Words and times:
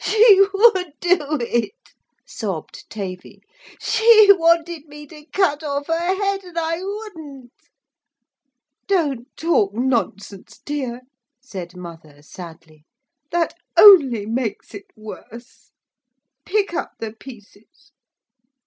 'She 0.03 0.41
would 0.55 0.93
do 0.99 1.15
it,' 1.41 1.75
sobbed 2.25 2.89
Tavy. 2.89 3.43
'She 3.79 4.31
wanted 4.33 4.87
me 4.87 5.05
to 5.05 5.27
cut 5.31 5.61
off 5.61 5.85
her 5.85 6.15
head'n 6.15 6.57
I 6.57 6.77
wouldn't.' 6.81 7.51
'Don't 8.87 9.27
talk 9.37 9.75
nonsense, 9.75 10.59
dear,' 10.65 11.01
said 11.39 11.75
mother 11.77 12.23
sadly. 12.23 12.83
'That 13.29 13.53
only 13.77 14.25
makes 14.25 14.73
it 14.73 14.85
worse. 14.95 15.69
Pick 16.45 16.73
up 16.73 16.93
the 16.99 17.13
pieces.' 17.13 17.91